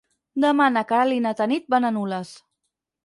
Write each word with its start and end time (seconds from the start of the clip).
Demà 0.45 0.69
na 0.77 0.83
Queralt 0.93 1.17
i 1.17 1.21
na 1.25 1.35
Tanit 1.41 1.69
van 1.75 1.87
a 1.91 1.93
Nules. 1.99 2.33